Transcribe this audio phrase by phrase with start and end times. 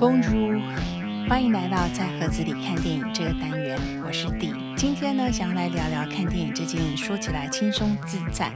[0.00, 0.60] Bonjour，
[1.28, 3.76] 欢迎来到在盒子里看电影这个单元，
[4.06, 4.54] 我是 D。
[4.76, 8.54] 今天呢，想要来聊聊看电影这件说起来轻松自在，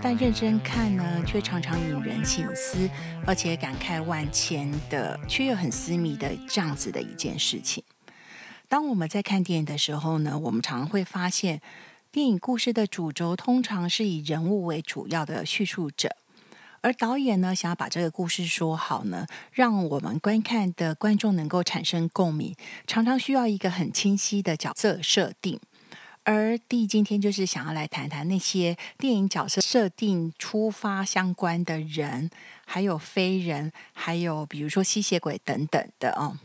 [0.00, 2.88] 但认真看呢，却常常引人醒思，
[3.26, 7.82] 而且感慨万千的，却又很私密的这样子的一件事情。
[8.68, 11.60] 当我们在看电影的时候呢，我们常常会发现，
[12.12, 16.14] 电影故事的主轴通常是以人物为主要的叙述者。
[16.84, 22.54] 而导演呢，想要把这个故事说好呢，让我们观看的观众能够产生共鸣，
[22.86, 25.58] 常常需要一个很清晰的角色设定。
[26.24, 32.28] 而第今天就是想要来谈谈那些电影角色设定出发相关的人，
[32.66, 36.36] 还有非人，还有比如说吸血鬼等等的哦。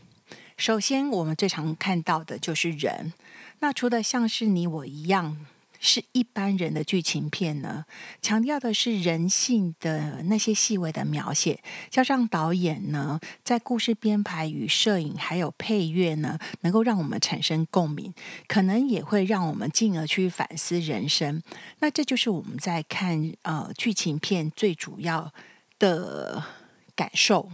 [0.56, 3.12] 首先，我们最常看到的就是人。
[3.58, 5.44] 那除了像是你我一样。
[5.80, 7.86] 是一般人的剧情片呢，
[8.20, 18.12] 强调的是人性的那些细微的描写，加上导演呢在故事编排与摄影还有配乐呢，能够让我们产生共鸣，
[18.46, 21.42] 可能也会让我们进而去反思人生。
[21.78, 25.32] 那这就是我们在看呃剧情片最主要
[25.78, 26.44] 的
[26.94, 27.50] 感受。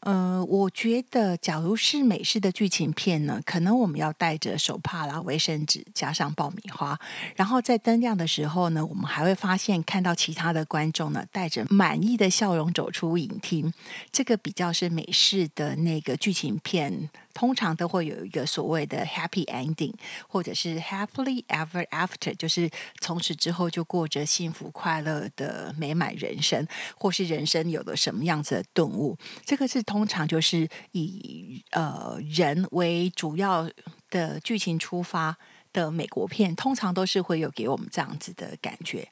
[0.00, 6.98] 呃，我觉得，假如是美式的剧情片呢，可能我们要带着手帕啦、卫生纸，加上爆米花，
[7.36, 13.72] 然后在灯亮的时候呢，我们还会发现看到其他的观众呢，带着满意的笑容走出影厅。
[14.10, 17.10] 这个比较是美式的那个剧情片。
[17.32, 19.94] 通常都会有一个所谓的 happy ending，
[20.28, 22.68] 或者是 happily ever after，就是
[23.00, 29.16] 从此之后就过着幸福快乐的美满人生，或是人生有了什么样子的顿悟。
[29.44, 33.70] 这个是通常就是以呃人为主要
[34.10, 35.36] 的剧情出发
[35.72, 39.08] 的美国片，通常都是会有给我们这样子的感觉。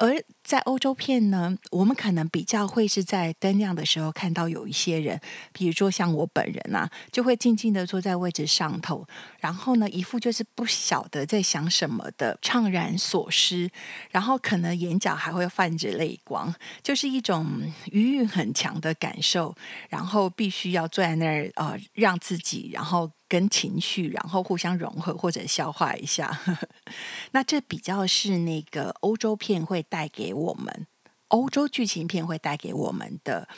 [0.00, 5.20] 而在欧洲片呢，我们可能比较会是在灯亮的时候看到有一些人，
[5.52, 9.06] 比如说像我本人啊，就会静静的坐在位置上头，
[9.40, 13.70] 然后呢，一副就是不晓得在想什么的怅然所失，
[14.10, 19.54] 然后可能眼角还会泛着泪光，就是一种余韵很强的感受，
[19.90, 23.10] 然后必须要坐在那儿呃，让自己然后。
[23.30, 26.40] 跟情绪，然后互相融合或者消化一下，
[27.30, 30.88] 那这比较是那个欧洲片会带给我们，
[31.28, 33.48] 欧洲剧情片会带给我们的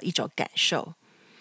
[0.00, 0.94] 一种感受。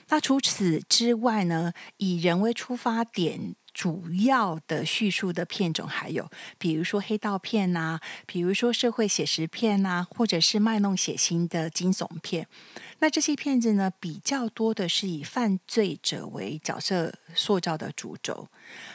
[0.09, 3.55] 那除此之外呢，以人为出发点。
[3.77, 12.47] 主要的叙述的片种还有，比如说黑道片呐，比如说社会写实片呐，或者是卖弄血腥的惊悚片。
[12.97, 18.47] 那这些片子呢，比较多的是以犯罪者为角色塑造的主轴。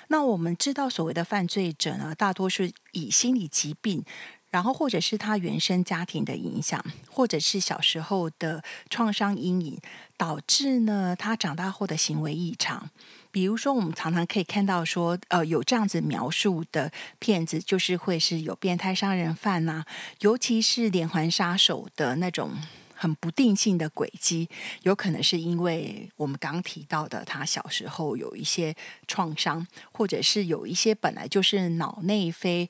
[0.09, 4.05] 那我们知道，所谓的犯罪者呢，大多是以心理疾病。
[4.51, 9.79] 然后，或者是他原生家庭的影响，或者是小时候的创伤阴影，
[10.19, 12.91] 导致呢他长大后的行为异常。
[13.33, 19.85] 比如说，我们常常可以看到说，呃，有这样子描述的骗子，就是会是有变态杀人犯呐，
[20.21, 22.53] 尤其是连环杀手的那种
[22.95, 24.49] 很不定性的轨迹，
[24.83, 28.77] 有可能是因为我们刚提到的，他小时候有一些
[29.09, 32.69] 创伤，或者是有一些本来就是脑内啡。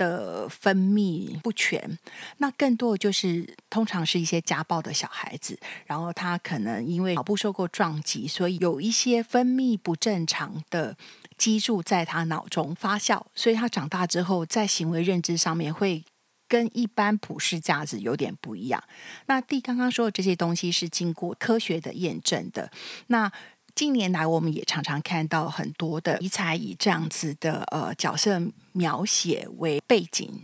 [0.00, 1.98] 的分泌不全，
[2.38, 10.96] 那更多的就是通常是一些家暴的小孩子，然后他可能因为脑部受过撞击，所以有一些分泌不正常的
[11.36, 16.02] 激素在他脑中发酵，所以他长大之后在行为认知上面会
[16.48, 18.82] 跟一般普世价值有点不一样。
[19.26, 22.72] 那第刚刚说的这些东西是经过科学的验证的，
[23.08, 23.30] 那。
[23.74, 28.40] 近年来，我们也常常看到很多的题材以这样子的呃角色
[28.72, 30.40] 描写为背景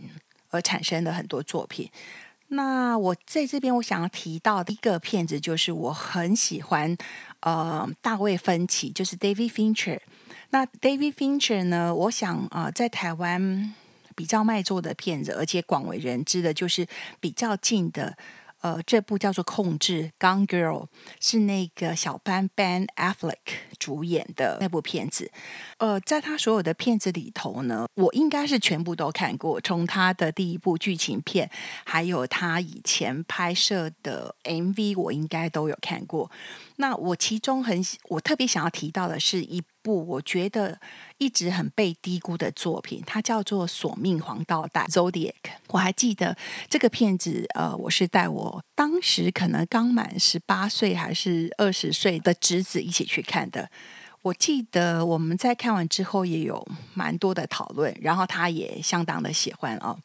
[0.49, 1.89] 而产生的很多作品。
[2.49, 6.95] 那我在这边我想要提到的一个片子，就是我很喜欢
[7.41, 9.99] 呃大卫芬奇，就是 David Fincher。
[10.49, 13.73] 那 David Fincher 呢，我想啊，在台湾
[14.15, 16.87] 比较卖座的片子，而且广为人知的，就是
[17.19, 18.17] 比较近的。
[18.61, 20.11] 呃，这部叫做《控制》
[20.47, 20.87] gongirl
[21.19, 23.35] 是那个小班 Ben Affleck
[23.77, 25.31] 主演的那部片子。
[25.77, 31.49] 呃，在他所有的片子里头呢，我应该是全部都看过，从他的第一部剧情片，
[31.85, 36.31] 还有他以前拍摄的 MV，我应该都有看过。
[36.77, 40.77] 那我其中很我特别想要提到的是一部我觉得
[41.17, 45.31] 一直很被低估的作品，它叫做《索命黄道带》（Zodiac）。
[45.69, 46.35] 我还记得
[46.69, 53.69] 这个片子，呃，我是带我当时可能刚满十八岁还是二十岁的侄子一起去看的。
[54.23, 59.97] 我记得我们在看完之后也有蛮多的讨论，然后他也相当的喜欢哦。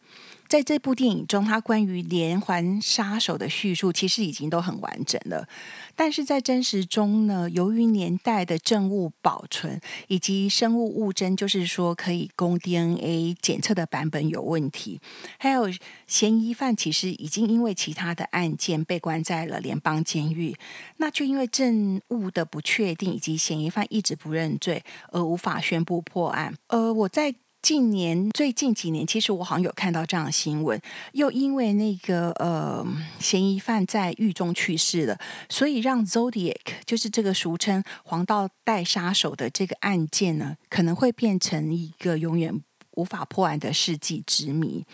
[0.52, 5.48] 在这部电影中，它关于连环杀手的叙述其实已经都很完整了。
[5.96, 15.00] 但是在真实中呢，由于年代的证物保存以及生物物证，就是说可以供 DNA 检测的版本有问题，
[15.38, 15.70] 还有
[16.06, 20.54] 嫌疑犯其实已经因为其他的案件被关在了联邦监狱，
[20.98, 26.54] 那就因为证物的不确定以及嫌疑犯一直不认罪而无法宣布破案。
[26.66, 27.34] 呃，我在。
[27.62, 30.78] 近年最近几年，其实我好像有看到这样的新闻，
[31.12, 32.84] 又因为那个呃
[33.20, 35.16] 嫌疑犯在狱中去世了，
[35.48, 42.60] 所以让 Zodiac 就是这个俗称黄道带杀手的这个案件呢，可能会变成一个永远
[42.96, 44.84] 无法破案的世纪之谜。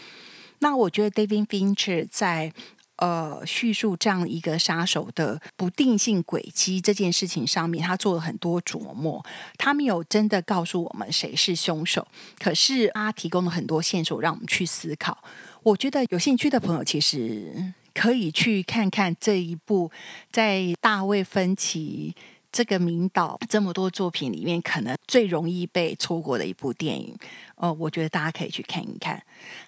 [0.58, 2.52] 那我觉得 David Fincher 在。
[2.98, 9.24] 呃，叙述这样一个杀手的不定性轨迹这件事情上面，他做了很多琢磨。
[9.56, 12.06] 他没有真的告诉我们谁是凶手，
[12.38, 15.16] 可是他提供了很多线索让我们去思考。
[15.62, 19.90] 我觉得有兴趣的朋友其实可以去看看这一部
[20.30, 22.14] 在大卫芬奇。
[22.50, 27.16] 这个名导这么多作品里面，可能最容易被错过的一部电影，
[27.56, 29.22] 哦，我觉得大家可以去看一看。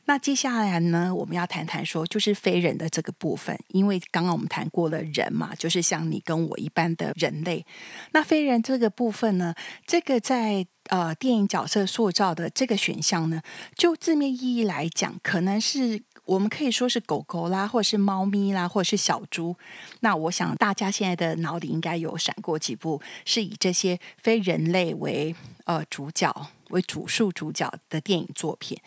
[0.07, 7.65] 那接下来呢，我们要谈谈说，就是非人的这个部分，因为刚刚我们谈过了人嘛，就是像你跟我一般的人类。
[8.13, 9.55] 那非人这个部分呢，
[9.87, 13.43] 这个在呃电影角色塑造的这个选项呢，
[13.77, 16.03] 就字面意义来讲，可能是。
[16.31, 19.57] 我们可以说是狗狗啦，或者是猫咪啦，或者是小猪。
[19.99, 25.35] 那我想大家现在的脑里应该有闪过几部是以这些非人类为
[25.65, 26.33] 呃主角
[26.69, 28.79] 为主述主角的电影作品。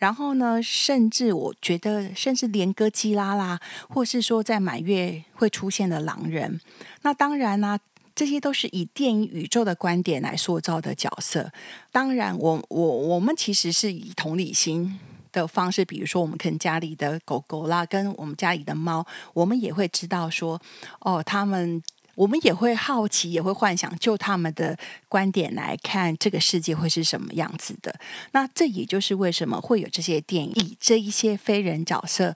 [0.00, 6.60] 然后呢，甚至我觉得，甚至连哥基拉啦，或是说在满月会出现的狼人。
[7.02, 7.78] 那当然呢，
[8.16, 11.52] 这些都是以电影宇宙的观点来塑造的角色。
[11.92, 14.98] 当然，我我我们其实是以同理心。
[15.32, 20.60] 的方式，比如说我们跟家里的狗狗啦，跟我们家里的猫，我们也会知道说，
[21.00, 21.82] 哦，他们，
[22.14, 24.78] 我们也会好奇，也会幻想，就他们的
[25.08, 27.98] 观点来看，这个世界会是什么样子的。
[28.32, 32.34] 那这也就是为什么会有这些电影以这一些非人角色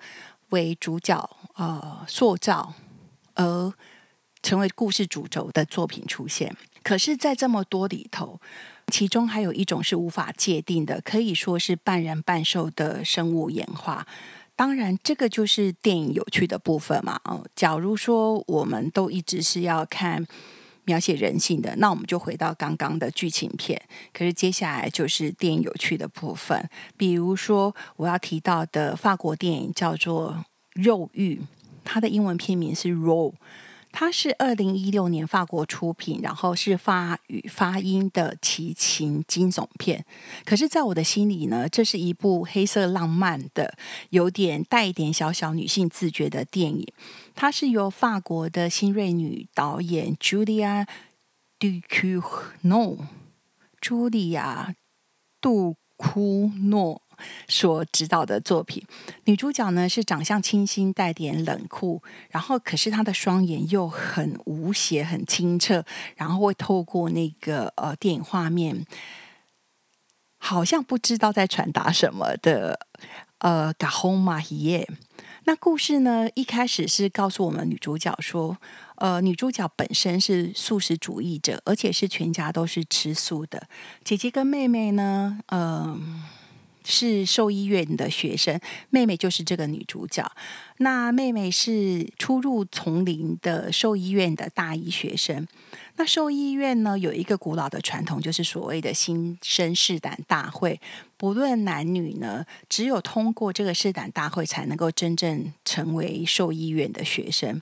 [0.51, 2.75] 为主角，呃，塑造
[3.35, 3.73] 而
[4.43, 6.57] 成为故事主轴的作品出现。
[6.83, 8.41] 可是，在这么多里头。
[8.93, 14.07] 其中还有一种是无法界定的，可以说是半人半兽的生物演化。
[14.55, 17.19] 当然，这个就是电影有趣的部分嘛。
[17.25, 20.27] 哦，假如说我们都一直是要看
[20.85, 23.81] 描写人性的，那我们就回到刚刚的剧情片。
[24.13, 26.69] 可是接下来就是电影有趣的部分，
[26.99, 30.45] 比如说我要提到的法国电影叫做
[30.83, 31.37] 《肉欲》，
[31.83, 33.33] 它的英文片名是《Raw》。
[33.93, 40.05] 它是二零一六年法国出品，然后是法语发音的奇情惊悚片。
[40.45, 43.77] 可是，在我的心里呢，这是一部黑色浪漫的，
[44.09, 46.87] 有点带一点小小女性自觉的电影。
[47.35, 50.87] 它是由法国的新锐女导演 Julia
[51.61, 52.99] Ducournau，
[53.81, 54.69] 茱莉亚·
[55.41, 57.03] 杜库诺。
[57.49, 58.83] 所指导的作品，
[59.25, 65.85] 女主角呢是长相清新，带点冷酷，然后可是她的双眼又很无邪、很清澈，
[66.17, 68.87] 然后会透过那个呃电影画面，
[70.39, 72.87] 好像不知道在传达什么的
[73.39, 74.89] 呃嘎轰马耶。
[75.45, 78.57] 那故事呢一开始是告诉我们女主角说，
[78.97, 83.67] 呃女主角本身是素食主义者，而且是全家都是吃素的，
[84.05, 86.23] 姐姐跟妹妹呢，嗯。
[86.85, 88.59] 是兽医院的学生，
[88.91, 90.31] 妹妹就是这个女主角。
[90.79, 95.47] 那妹妹是初入丛林的兽医院的大一学生。
[95.97, 100.81] 那兽医院呢有一个古老的传统，就是所谓的新生试胆大会，
[101.17, 107.61] 不论男女呢，只有通过这个试胆大会，才能够真正成为兽医院的学生。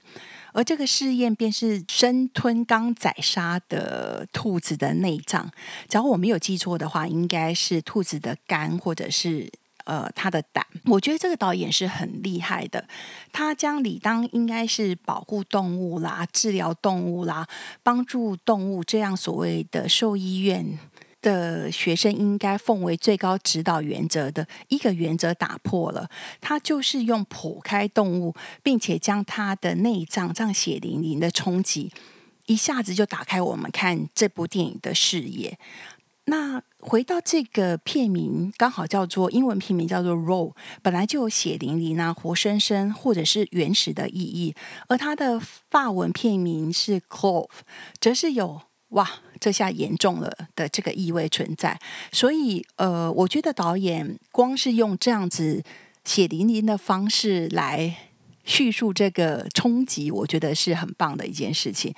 [0.53, 5.51] 而这个试验便是生吞刚宰杀的兔子的内脏，
[5.89, 9.51] 假如我没有记错的话，应该是兔子的肝或者是
[9.85, 10.67] 呃它的胆。
[10.87, 12.87] 我觉得这个导演是很厉害的，
[13.33, 17.47] 他将理当应该是保护动物啦、治疗动物啦、
[17.83, 20.79] 帮助动物这样所谓的兽医院。
[21.23, 26.09] 的学生应该奉为最高指导原则的一个原则打破了，
[26.41, 31.93] 他就是用剖开动物，并且将它的内脏这样血淋淋的冲击，
[32.47, 35.59] 一下子就打开我们看这部电影的视野。
[36.27, 44.55] 那回到这个片名，刚好叫做英文片名叫做 “raw”，本来就有血淋淋啊、活生生或者是原始的意义，
[44.87, 47.49] 而它的法文片名是 “clove”，
[48.01, 48.63] 则是有。
[48.91, 49.09] 哇，
[49.41, 51.81] 这下严重了的这个意味存在，
[52.13, 55.65] 所以呃，我觉得导演光是用这样子
[56.05, 57.97] 血淋淋的方式来
[58.45, 61.95] 叙述这个冲击，我觉得是很棒的一件事情。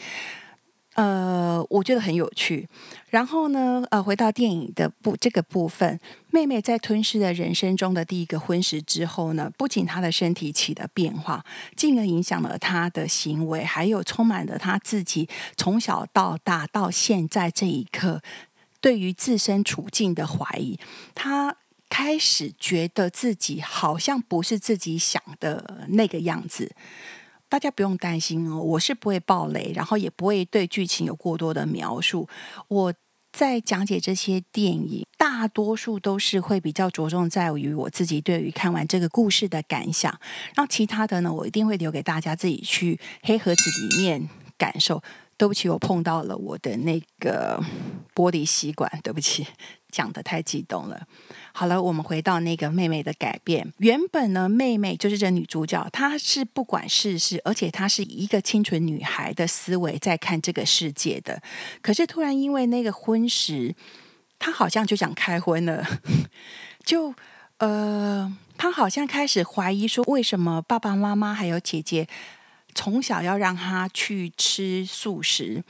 [0.94, 2.68] 呃，我觉得很有趣。
[3.08, 5.98] 然后呢，呃，回到电影的部这个部分，
[6.30, 11.44] 妹妹在吞噬了人生中的第一个婚食之后呢，不仅她的身体起了变化，
[11.76, 18.20] 进而影响了她的行为，还有充满了她自己从小到大到现在这一刻
[18.80, 20.78] 对于自身处境的怀疑。
[21.14, 21.56] 她
[21.88, 26.74] 开始觉得自己好像不是自己想的那个样子。
[27.52, 32.26] 大家不用担心哦，我是不会爆雷，然后也不会对剧情有过多的描述。
[32.68, 32.94] 我
[33.30, 40.10] 在讲解这些电影，大多数都是会比较着重在于我自己对于看完这个故事的感想，
[40.54, 45.02] 然后其他的呢，我一定会留给大家自己去黑盒子里面感受。
[45.36, 47.62] 对不起，我碰到了我的那个
[48.14, 49.44] 玻璃吸管，对不起，
[49.92, 51.06] 讲的太激动了。
[51.52, 53.72] 好了，我们回到那个妹妹的改变。
[53.76, 61.40] 原本呢，妹妹就是这女主角，她是不管世事，而且她是一个清纯女孩的思维在看这个世界的。
[61.80, 63.74] 可是突然因为那个婚时，
[64.38, 65.86] 她好像就想开荤了，
[66.84, 67.14] 就
[67.58, 72.08] 呃，她好像开始怀疑说，为什么爸爸妈妈还有姐姐。
[72.74, 75.62] 从小要让她去吃素食，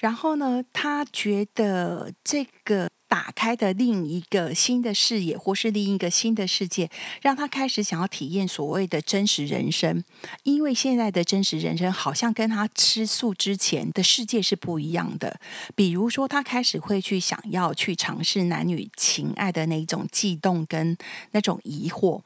[0.00, 6.90] 然后呢，她觉得这个打开的另一个新的视野，或是另一个新的世界，
[7.22, 10.02] 让他开始想要体验所谓的真实人生。
[10.42, 15.38] 因为现在的真实人生好像跟他吃素之前的世界是不一样的。
[15.74, 20.96] 比如说，他开始会去想要去尝试男女情爱的那种悸动跟
[21.30, 22.20] 那种疑惑。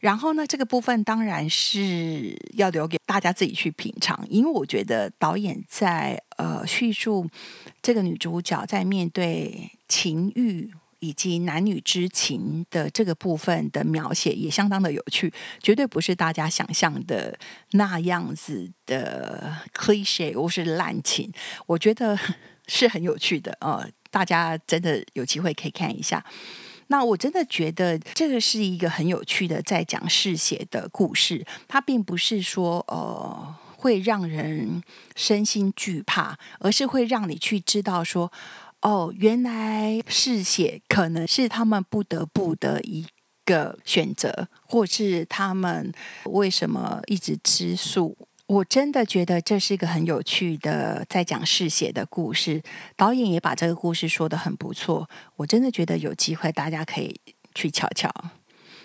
[0.00, 7.28] 然后呢，这个部分当然是要留给大家自己去品尝，因为我觉得导演在呃叙述
[7.80, 10.70] 这个女主角在面对情欲
[11.00, 15.30] 以及男女之情的这个部分的描写也相当的有趣，
[15.60, 17.38] 绝对不是大家想象的
[17.72, 21.30] 那样子的 cliche 或是滥情，
[21.66, 22.18] 我觉得
[22.66, 26.24] 是很有趣的呃，大家真的有机会可以看一下。
[26.86, 34.82] 那我真的觉得这个是一个很有趣的在讲嗜血的故事，它并不是说呃会让人
[35.16, 38.30] 身心惧怕，而是会让你去知道说，
[38.82, 43.06] 哦，原来嗜血可能是他们不得不的一
[43.44, 45.92] 个选择，或是他们
[46.24, 48.16] 为什么一直吃素。
[48.46, 52.60] 我真的觉得这是一个很有趣的在讲嗜血的故事，
[52.96, 55.08] 导演也把这个故事说的很不错。
[55.36, 57.18] 我真的觉得有机会大家可以
[57.54, 58.12] 去瞧瞧。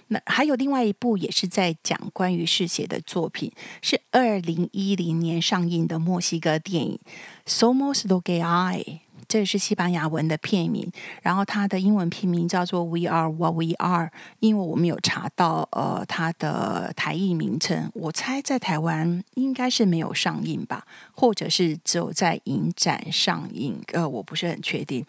[0.09, 3.51] 那还有另外一部也是在讲关于嗜血的作品，
[3.81, 6.99] 是二零一零年上映的墨西哥电影
[7.51, 8.83] 《Somos lo que hay》。
[9.27, 10.91] 这是西班牙文的片名，
[11.21, 14.07] 然后它的英文片名叫做《We Are What We Are》。
[14.39, 25.05] 因为我们有查到，呃，它的台译名称，我猜在台湾应该是没有上映吧，或者是只有在影展上映，呃，我不是很确定。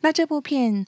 [0.00, 0.84] 那这部片。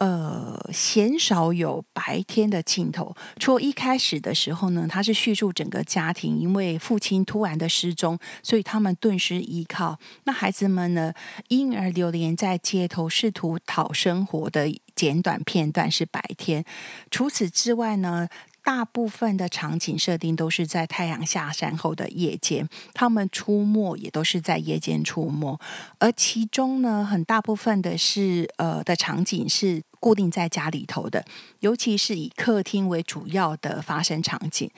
[0.00, 3.14] 呃，鲜少有白天的镜头。
[3.38, 9.98] 除一开始的时候呢，他是叙述整个家庭因为父亲突然的失踪，所以他们顿时依靠。
[10.24, 11.12] 那孩子们呢，
[11.48, 16.64] 因而流连在街头，试图讨生活的简短片段是白天。
[17.10, 18.26] 除此之外呢？
[18.62, 25.58] 大部分的场景设定都是在太阳下山后的夜间，他们出没也都是在夜间出没，
[25.98, 31.24] 而其中呢，很大部分的是呃的场景是固定在家里头的，
[31.60, 34.70] 尤其是以客厅为主要的发生场景。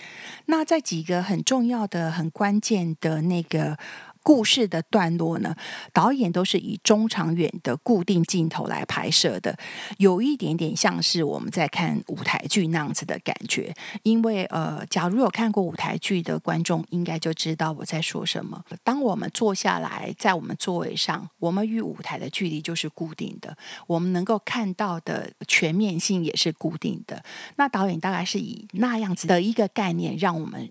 [0.46, 3.78] 那在几个很重要的、很关键的那个。
[4.22, 5.54] 故事的段落呢，
[5.92, 9.56] 导演都是以中长远的固定镜头来拍摄的，
[9.98, 13.74] 有一点点像是我们在看舞台剧那样子的感觉。
[14.02, 18.64] 因为呃，假如有看过舞台剧的观众，应该就知道我在说什么。
[18.84, 27.22] 当我们坐下来在我们座位上，我们与舞台的距离就是固定的，我们能够看到的全面性也是固定的。
[27.56, 30.70] 那导演大概是以那样子的一个概念，让我们。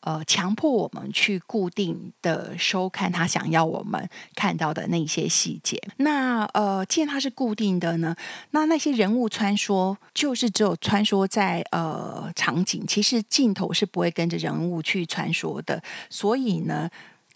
[0.00, 5.76] 呃，强迫我们去固定的收看他想要我们看到的那些细节。
[5.96, 8.14] 那呃，既然它是固定的呢，
[8.52, 15.82] 那那些人物穿梭就是只有穿梭在呃场景，其实镜头是不会跟着人物去穿梭的。
[16.08, 16.88] 所以呢，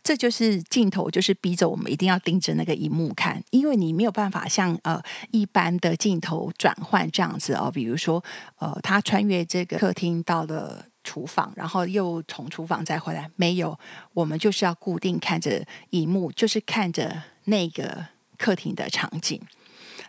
[0.04, 5.02] 这就是镜头就是逼着我们一定要盯着那个荧幕看，因为你没有办法像呃
[5.33, 7.71] 一般的镜头转换这样子哦。
[7.75, 8.23] 比如说
[8.59, 10.87] 呃，他穿越这个客厅到了。
[11.04, 13.78] 厨房，然后又从厨房再回来，没有，
[14.14, 18.06] 我们就是要固定看着荧幕，就是看着那个
[18.37, 19.40] 客厅的场景。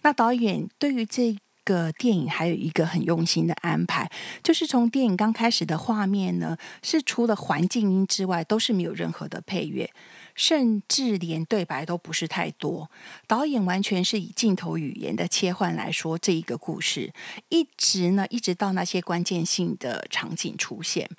[0.02, 4.12] 那导演对于这个电影还有一个很用心的安排，
[4.44, 9.90] 就是从电影刚开始的画面呢，是除了环境音之外，都是没有任何的配乐，
[10.36, 12.90] 甚至连对白都不是太多。
[13.28, 17.14] 导演完全是以镜头语言的切换来说这一个故事，
[17.50, 21.10] 一直呢，一直到那些关键性的场景出现。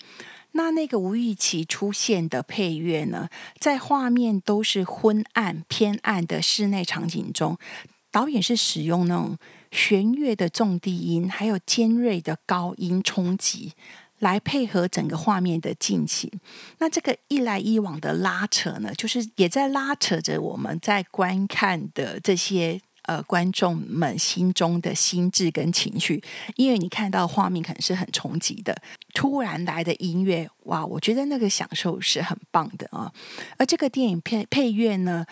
[0.52, 3.28] 那那个吴玉琪出现的配乐呢，
[3.58, 7.58] 在画面都是昏暗偏暗的室内场景中，
[8.12, 9.36] 导演是使用那种
[9.72, 13.72] 弦乐的重低音，还有尖锐的高音冲击，
[14.24, 16.28] 来配合整个画面的进行。
[16.78, 22.80] 那这个一来一往的拉扯呢，就是也在拉扯着我们在观看的这些。
[23.06, 26.24] 呃，观众们心中的心智跟情绪，
[26.56, 28.74] 因为你看到画面可能是很冲击的，
[29.12, 33.12] 突然来的音乐，哇，我觉得那个享受是很棒的啊。
[33.58, 35.26] 而这个电影配配乐呢？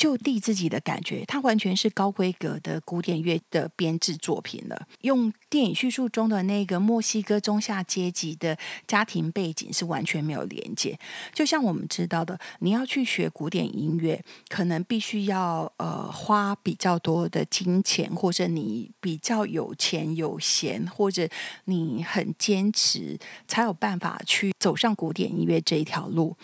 [0.00, 4.88] 就地自己的感觉，它完全是高规格的古典乐的编制作品了。
[5.02, 8.56] 用电影叙述中的那个墨西哥中下阶级的
[8.88, 10.98] 家庭背景是完全没有连接。
[11.34, 21.28] 就像我们知道的，你要去学古典音乐，可能必须要呃花比较多的金钱，或者你比较有钱有闲，或者
[21.66, 26.38] 你很坚持，才有办法去走上古典音乐这一条路。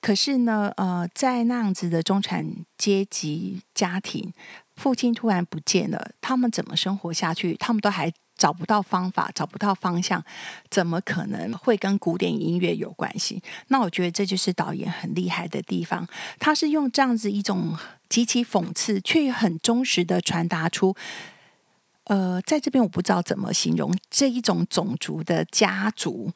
[0.00, 2.46] 可是呢，呃，在那样子的中产
[2.78, 4.32] 阶级家庭，
[4.74, 7.54] 父亲突然不见了，他们怎么生活下去？
[7.54, 10.24] 他们都还找不到方法，找不到方向，
[10.70, 13.42] 怎么可能会跟古典音乐有关系？
[13.68, 17.76] 那我觉得这就是导演很厉害的地方，他是用这样子一种
[18.08, 20.96] 极其讽刺，却很忠实的传达出，
[22.04, 26.32] 呃，在这边我不知道怎么形容这一种种族的家族。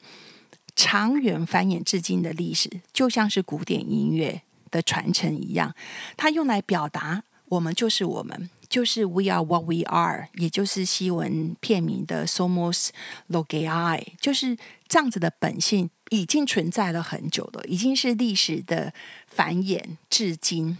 [0.75, 5.73] 长远繁衍至今的历史，就像是古典音乐的传承一样，
[6.17, 12.89] 它用来表达我们就是我们，就是 We are what we are，也就是西文片名的 Somos
[13.29, 18.93] Logai，就是这样子的本性已经存在了很久了，已经是历史的
[19.27, 20.77] 繁衍至今。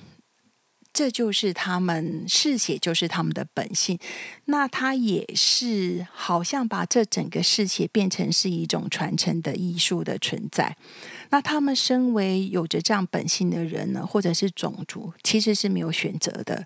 [0.96, 4.00] 这就是他们嗜血，就是他们的本性。
[4.46, 10.78] 那他也是好像把这整个嗜血变成是一种传承的艺术的存在。
[11.32, 16.65] 那他们身为有着这样本性的人呢，或者是种族，其实是没有选择的。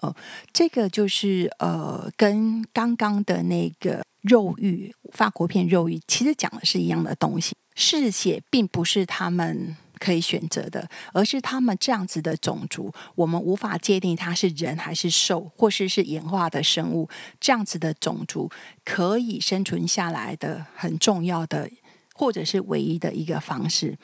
[0.00, 0.16] 哦，
[0.54, 7.54] 这个就是呃，跟刚刚的那个肉欲法国片肉欲，其实讲的是一样的东西。
[7.74, 9.76] 嗜血并不是他们。
[9.98, 17.08] 可以选择的，而是他们这样子的种族，我们无法界定它是人还是兽，或是是演化的生物。
[17.40, 18.50] 这样子的种族
[18.84, 21.70] 可以生存下来的很重要的，
[22.14, 23.98] 或者是唯一的一个方式。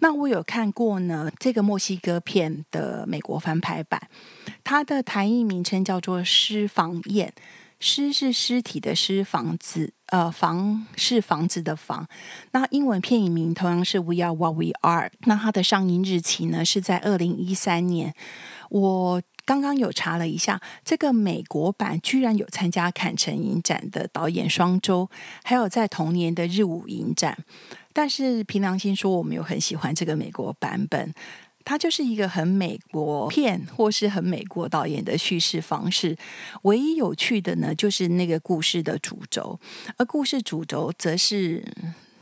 [0.00, 4.08] 那我有看过呢，这个墨西哥片的美国翻拍版，
[4.62, 7.32] 它的台译名称叫做《尸房宴》。
[7.80, 12.08] 尸是尸体的尸，房子呃房是房子的房。
[12.50, 15.10] 那英文片影名同样是 We Are What We Are。
[15.20, 18.14] 那它的上映日期呢是在二零一三年。
[18.70, 25.08] 我刚刚有查了一下，这个美国版居然有参加坎城影展的导演双周，
[25.44, 27.38] 还有在同年的日舞影展。
[27.92, 31.14] 但是凭良心说，我没有很喜欢这个美国版本。
[31.68, 36.16] 它就是一个很美国片，或是很美国导演的叙事方式。
[36.62, 39.60] 唯一有趣的呢，就是那个故事的主轴，
[39.98, 41.62] 而故事主轴则是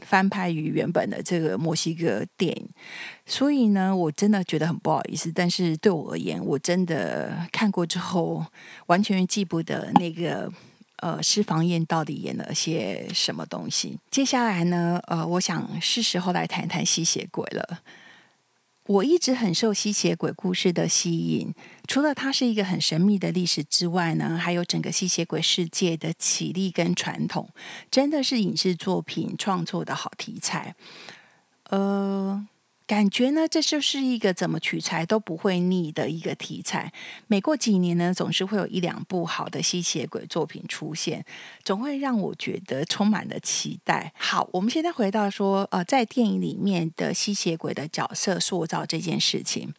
[0.00, 2.68] 翻拍于原本的这个墨西哥电影。
[3.24, 5.30] 所以呢，我真的觉得很不好意思。
[5.32, 8.44] 但是对我而言，我真的看过之后，
[8.86, 10.52] 完全记不得那个
[10.96, 13.96] 呃施房宴到底演了些什么东西。
[14.10, 17.78] 接下来呢，呃，我想是时候来谈谈吸血鬼了。
[18.86, 21.52] 我一直很受吸血鬼故事的吸引，
[21.88, 27.50] 除了它是一个很神秘的历史之外呢，还有整个吸血鬼世界的起立跟传统，
[27.90, 30.74] 真的是影视作品创作的好题材。
[31.70, 32.46] 呃。
[32.86, 36.92] 感觉呢，这就是一个怎么取材都不会腻的一个题材。
[37.26, 41.24] 每过几年呢，总是会有一两部好的吸血鬼作品出现，
[41.64, 44.12] 总会让我觉得充满了期待。
[44.16, 49.74] 好，我们现在回到说，呃，在电影里面的吸血鬼的角色塑造这件事情。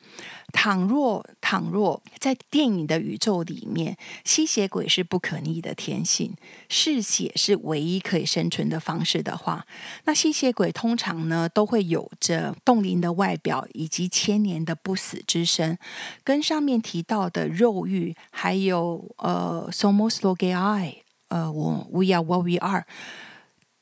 [0.54, 6.36] 倘若倘若在电影的宇宙里面，吸血鬼是不可逆的天性，
[6.70, 9.66] 嗜血是唯一可以生存的方式的话，
[10.06, 15.78] 那吸血鬼通常呢都会有着动力的外表以及千年的不死之身，
[16.24, 20.98] 跟上面提到的肉欲，还有呃，somos lo que hay，
[21.30, 22.86] 呃，我 we are what we are。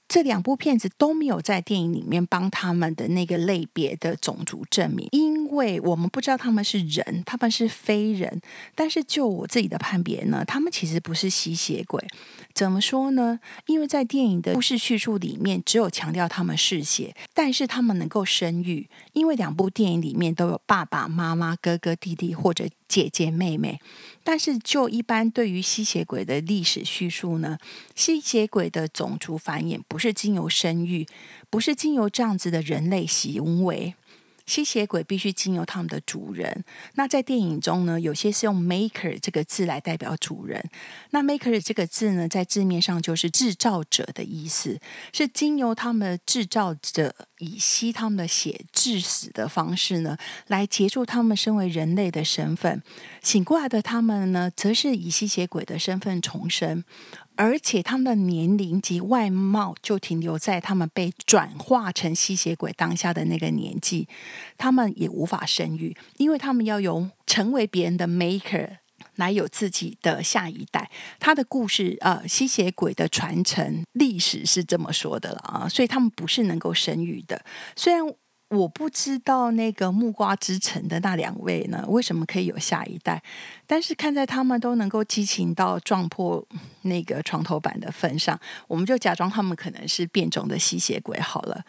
[0.07, 8.41] 这两部片子都没有在电影里面帮他们的那个类别的种族证明，因因为我们不知道他们是人，他们是非人。
[8.75, 12.05] 但是就我自己的判别呢，他们其实不是吸血鬼。
[12.53, 13.39] 怎么说呢？
[13.67, 23.79] 因为在电影的故事叙述里面，只有强调他们嗜血，但是他们能够生育，因为两部电影里面都有爸爸妈妈、哥哥弟弟或者姐姐妹妹。
[24.25, 27.57] 但是就一般对于吸血鬼的历史叙述呢，
[27.95, 31.07] 吸血鬼的种族繁衍不是经由生育，
[31.49, 33.95] 不是经由这样子的人类行为。
[34.45, 36.63] 吸血鬼必须经由他们的主人。
[36.93, 40.63] 那在电影中呢，有些是用 “maker” 这个字来代表主人。
[41.11, 44.79] 那 “maker” 这个字呢，在字面上就是制造者的意思，
[45.11, 52.81] 是经由他们制造者以吸他们的血致死的方式呢，来结束他们身为人类的身份。
[53.21, 56.83] 醒过来的他们呢，则是以吸血鬼的身份重生。
[57.37, 64.07] 而且他们的年龄及外貌就停留在他们被转化成吸血鬼当下的那个年纪，
[64.57, 68.77] 他们也无法生育，因为他们要用成为别人的 maker
[69.15, 70.89] 来有自己的下一代。
[71.19, 77.43] 他的故事，呃，吸血鬼的传承历史是这么说的了啊，所以他们不是能够生育的，
[77.75, 78.03] 虽然。
[78.55, 83.21] 我不知道那个木瓜之城的那两位呢，为什么可以有下一代？
[83.67, 86.43] 但是看在他们都能够激情到撞破
[86.83, 91.63] 那个床头板的份上，我们就假装他们可能是变种的吸血鬼好了。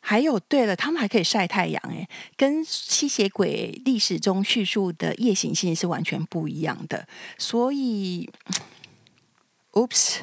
[0.00, 7.06] 还有，对了，他们还可以晒太阳，诶，跟吸血鬼历史中叙述的夜行性是完全不一样的。
[7.38, 8.28] 所以，
[9.72, 10.22] Oops。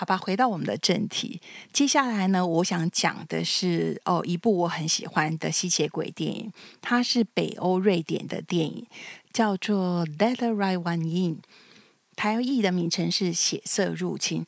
[0.00, 1.42] 好吧，回到我们的正题。
[1.74, 8.86] 接下来呢，我想讲的是哦，一部我很喜欢的吸血鬼电影，它是北欧瑞典的电影，
[9.30, 11.36] 叫做《Let the Right One In》，
[12.16, 14.44] 台译的名称是《血色入侵》。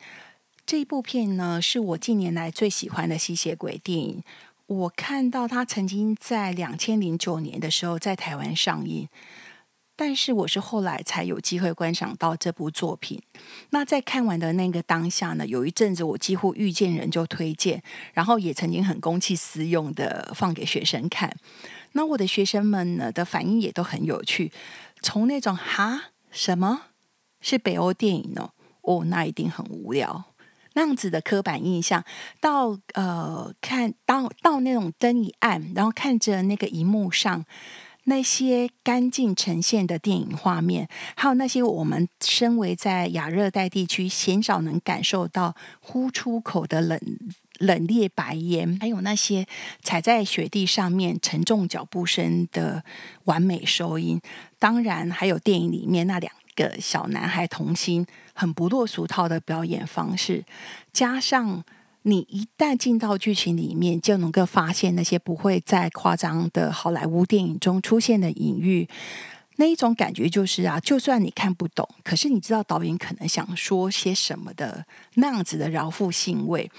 [0.64, 4.22] 这一部片呢，是我近年来最喜欢的吸血鬼电影。
[4.66, 9.06] 我看到它曾经在两千零九年的时候在台湾上映。
[10.04, 13.22] 但是我是后来才有机会观赏到这部作品。
[13.70, 17.80] 那在看完的那个当下呢，有一阵子我几乎遇见人就推荐，
[18.12, 21.32] 然后也曾经很公器私用的放给学生看。
[21.92, 24.50] 那我的学生们呢的反应也都很有趣，
[25.02, 26.86] 从那种哈什么
[27.40, 28.50] 是北欧电影呢？
[28.80, 30.24] 哦，那一定很无聊
[30.72, 32.04] 那样子的刻板印象，
[32.40, 37.44] 到呃看到到那种灯一暗，然后看着那个荧幕上。
[38.04, 47.00] 那些干净呈现的电影画面，还有那些我们身为在亚热带地区鲜少能感受到呼出口的冷
[47.58, 49.46] 冷冽白烟，还有那些
[49.82, 52.82] 踩在雪地上面沉重脚步声的
[53.24, 54.20] 完美收音，
[54.58, 60.44] 当然还有电影里面那两个小男孩童星很不落俗套的表演方式，
[60.92, 61.64] 加上。
[62.02, 68.88] 你一旦进到剧情里面，就能够发现那些不会在夸张的好莱坞电影中出现的隐喻。
[69.56, 74.84] 那一种感觉就是啊，就算你看不懂，可是你知道导演可能想说些什么的
[75.14, 76.70] 那样子的饶富兴味，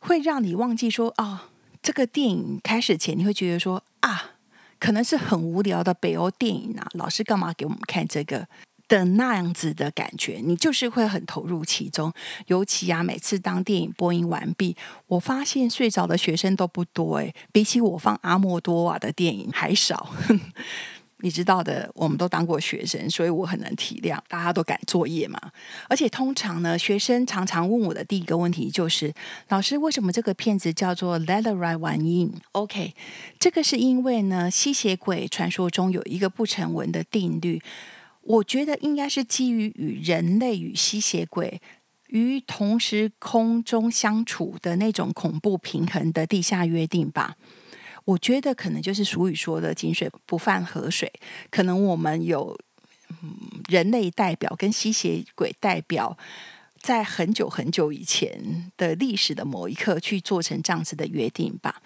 [0.00, 1.48] 会让你忘记说啊，
[1.80, 4.32] 这个电影开始前你会觉得说啊，
[4.78, 8.46] 可能是很无聊的北欧电影啊，老师干嘛给我们看这个？
[8.90, 12.12] 的那样子的感觉，你就是会很投入其中。
[12.48, 14.76] 尤其啊，每次当电影播映完毕，
[15.06, 20.10] 我发现睡着的学生都不多诶，比起我放阿莫多瓦的电影还少。
[21.22, 25.38] 你知道的，我们都当过学生，所以我很能体谅，大家都赶作业嘛。
[25.86, 29.12] 而且通常呢，学生常常问我的第一个问题就是
[29.50, 32.94] ：“老师，为什么这个片子叫做 Let the Right One In？”OK，
[33.38, 37.62] 这个是因为呢，吸血鬼传说中有一个不成文的定律。
[38.22, 41.60] 我觉得应该是基于与人类与吸血鬼
[42.08, 47.36] 于同时空中相处的那种恐怖平衡的地下约定吧。
[48.04, 51.12] 我觉得可能就是俗语说的“井水不犯河水”。
[51.50, 52.58] 可能我们有
[53.68, 56.16] 人类代表跟吸血鬼代表，
[56.80, 61.82] 在很久很久以前的历史的某一刻去做成这样子的约定吧。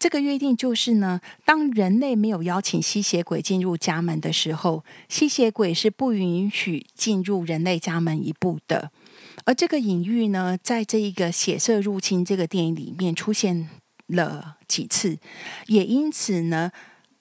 [0.00, 8.90] 这个约定就是呢，当人类没有邀请吸血鬼进入家门的时候，吸血鬼是不允许进入人类家门一步的。
[9.44, 13.68] 而这个隐喻呢，在这一个《血色入侵》这个电影里面出现
[14.06, 15.18] 了几次，
[15.66, 16.72] 也因此呢，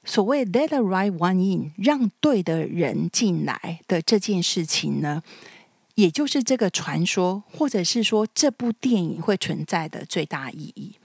[0.05, 5.21] 所谓 “let the right one in” 让对的人进来的这件事情呢，
[5.95, 10.95] 也就是这个传说，或者是说这部电影会存在的最大意义。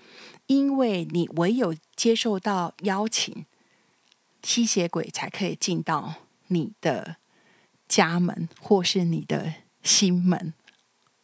[0.46, 3.46] 因为你唯有接受到邀请，
[4.42, 6.14] 吸血鬼才可以进到
[6.48, 7.16] 你的
[7.88, 10.52] 家门或是你的心门。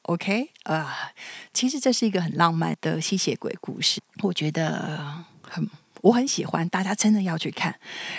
[0.02, 1.12] OK 啊，
[1.52, 5.68] 其实这是一个很浪漫的吸血鬼故事，我觉得很
[6.02, 7.74] 我很喜欢，大家真的要去看。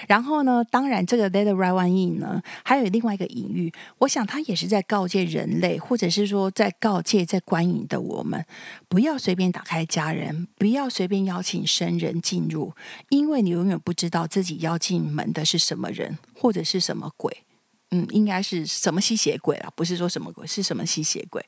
[0.08, 8.46] 然后呢，当然这个 Let the Right One In 呢，还有另外一个隐喻，我想它也是在告诫人类，或者是说在告诫在观影的我们，
[8.88, 12.74] 不要随便打开家人，不要随便邀请生人进入，
[13.10, 17.44] 因为你永远不知道自己邀进门的是什么人，或者是什么鬼。
[17.94, 19.70] 嗯，应该是什么吸血鬼啊？
[19.76, 21.46] 不是说什么鬼，是什么吸血鬼？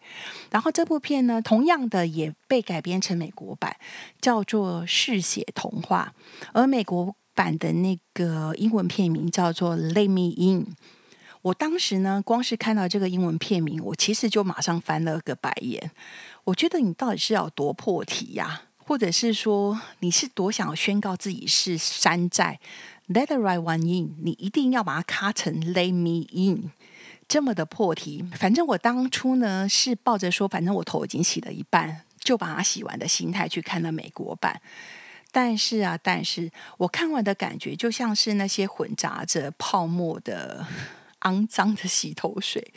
[0.51, 3.75] 然后这部片呢，同样的也被改编成美国版，
[4.19, 6.13] 叫做《嗜血童话》，
[6.51, 10.65] 而美国版的那个英文片名叫做《Let Me In》。
[11.43, 15.91] 我当时呢，光是看到这个英文片名，我其实就马上翻了个白眼。
[16.43, 18.63] 我觉得你到底是要多破题呀？
[18.85, 22.59] 或者是说你是多想宣告自己是山寨
[23.07, 26.71] ？Let the right one in，你一定要把它卡成 Let me in，
[27.27, 28.25] 这么的破题。
[28.35, 34.61] 反正我当初呢是抱着说，反正我头已经洗了一半，就把它洗完的心态去看了美国版。
[35.31, 40.65] 但是啊，但是我看完的感觉就像是那些混杂着泡沫的
[41.21, 42.73] 肮脏的洗头水，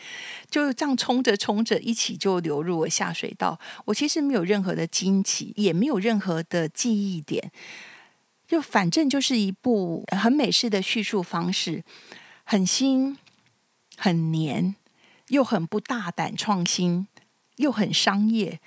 [0.51, 3.61] 就这样冲着冲着，一起就流入了下水道。
[3.85, 7.53] 我其实没有任何的惊奇，也没有任何的记忆点。
[8.47, 11.83] 就反正就是一部很美式的叙述方式，
[12.45, 13.19] 很新、
[13.97, 14.77] 很黏，
[15.29, 17.09] 又很不大胆创新，
[17.57, 18.61] 又很商业。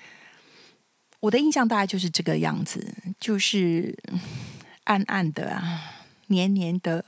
[1.22, 3.98] 我的印象大概就是这个样子，就是
[4.84, 5.82] 暗暗的啊，
[6.28, 7.06] 黏黏的，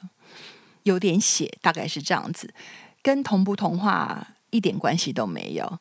[0.84, 2.54] 有点血，大概是这样子，
[3.02, 5.80] 跟同不同化一点关系都没有。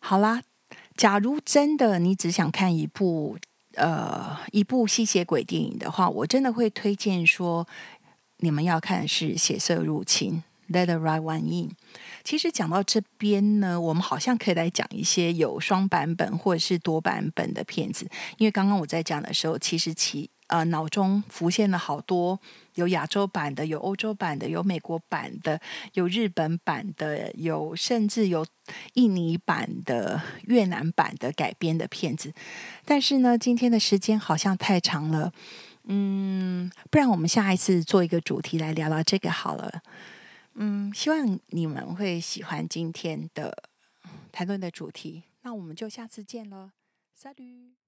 [0.00, 0.42] 好啦，
[0.96, 3.38] 假如真的你只想看一部。
[3.76, 7.66] 呃，一部吸血鬼电影的话，我真的会推荐说，
[8.38, 10.42] 你们要看的是《血色入侵》
[10.74, 11.72] （Let the Right One In）。
[12.24, 18.08] 其实讲到这边呢，我们好像可以来讲一些有双版本或者是多版本的片子，
[18.38, 22.38] 因为刚刚我在讲的时候，其实其呃，脑中浮现了好多
[22.74, 25.60] 有亚洲版的，有欧洲版的，有美国版的，
[25.94, 28.46] 有日本版的，有甚至有
[28.94, 32.32] 印尼版的、越南版的改编的片子。
[32.84, 35.32] 但是呢，今天的时间好像太长了，
[35.84, 39.82] 嗯，不然我们下一次做一个主题来聊聊这个好了。
[40.54, 43.64] 嗯，希望你们会喜欢今天的
[44.30, 45.24] 谈论的主题。
[45.42, 46.72] 那我们就下次见了
[47.20, 47.85] ，Salut。